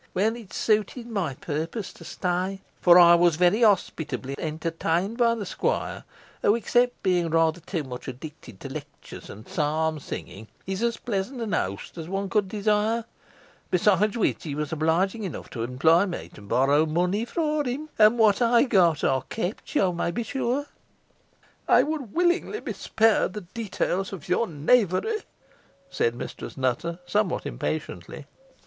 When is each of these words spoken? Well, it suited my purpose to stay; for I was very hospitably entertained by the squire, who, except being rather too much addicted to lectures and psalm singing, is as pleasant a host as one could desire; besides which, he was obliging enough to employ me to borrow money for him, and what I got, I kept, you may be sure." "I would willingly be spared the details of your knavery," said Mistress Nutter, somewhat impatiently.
Well, 0.15 0.35
it 0.35 0.51
suited 0.51 1.05
my 1.05 1.35
purpose 1.35 1.93
to 1.93 2.03
stay; 2.03 2.61
for 2.81 2.97
I 2.97 3.13
was 3.13 3.35
very 3.35 3.61
hospitably 3.61 4.33
entertained 4.39 5.15
by 5.17 5.35
the 5.35 5.45
squire, 5.45 6.05
who, 6.41 6.55
except 6.55 7.03
being 7.03 7.29
rather 7.29 7.59
too 7.59 7.83
much 7.83 8.07
addicted 8.07 8.59
to 8.61 8.69
lectures 8.73 9.29
and 9.29 9.47
psalm 9.47 9.99
singing, 9.99 10.47
is 10.65 10.81
as 10.81 10.97
pleasant 10.97 11.53
a 11.53 11.55
host 11.55 11.99
as 11.99 12.09
one 12.09 12.29
could 12.31 12.47
desire; 12.49 13.05
besides 13.69 14.17
which, 14.17 14.41
he 14.43 14.55
was 14.55 14.73
obliging 14.73 15.23
enough 15.23 15.51
to 15.51 15.61
employ 15.61 16.07
me 16.07 16.29
to 16.29 16.41
borrow 16.41 16.87
money 16.87 17.23
for 17.23 17.63
him, 17.63 17.87
and 17.99 18.17
what 18.17 18.41
I 18.41 18.63
got, 18.63 19.03
I 19.03 19.21
kept, 19.29 19.75
you 19.75 19.93
may 19.93 20.09
be 20.09 20.23
sure." 20.23 20.65
"I 21.67 21.83
would 21.83 22.11
willingly 22.15 22.59
be 22.59 22.73
spared 22.73 23.33
the 23.33 23.41
details 23.41 24.11
of 24.11 24.27
your 24.27 24.47
knavery," 24.47 25.19
said 25.91 26.15
Mistress 26.15 26.57
Nutter, 26.57 26.97
somewhat 27.05 27.45
impatiently. 27.45 28.25